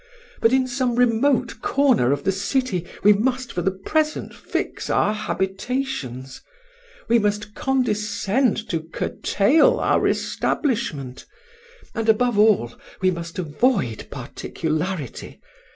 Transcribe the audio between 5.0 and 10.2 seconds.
habitations: we must condescend to curtail our